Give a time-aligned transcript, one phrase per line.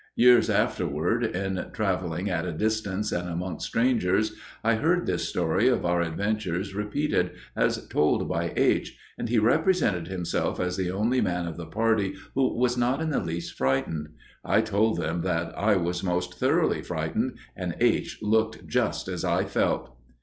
[0.15, 5.85] Years afterward, in traveling at a distance and amongst strangers, I heard this story of
[5.85, 11.45] our adventures repeated, as told by Aich, and he represented himself as the only man
[11.47, 14.07] of the party who was not in the least frightened.
[14.43, 19.45] I told them that "I was most thoroughly frightened, and Aich looked just as I
[19.45, 19.95] felt."